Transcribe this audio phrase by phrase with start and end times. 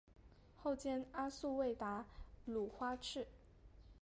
[0.57, 2.07] 后兼阿速卫达
[2.45, 3.27] 鲁花赤。